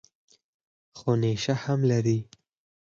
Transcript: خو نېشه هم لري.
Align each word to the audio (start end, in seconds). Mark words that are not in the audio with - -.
خو 0.97 1.09
نېشه 1.21 1.53
هم 1.63 1.79
لري. 1.91 2.17